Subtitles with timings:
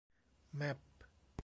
[0.57, 0.79] แมป